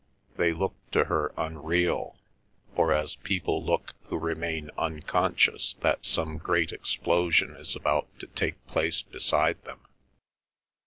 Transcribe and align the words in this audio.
They 0.35 0.51
looked 0.51 0.93
to 0.93 1.03
her 1.03 1.31
unreal, 1.37 2.17
or 2.73 2.91
as 2.91 3.17
people 3.17 3.63
look 3.63 3.93
who 4.05 4.17
remain 4.17 4.71
unconscious 4.75 5.75
that 5.81 6.07
some 6.07 6.39
great 6.39 6.71
explosion 6.71 7.55
is 7.55 7.75
about 7.75 8.07
to 8.17 8.25
take 8.25 8.65
place 8.65 9.03
beside 9.03 9.63
them. 9.63 9.81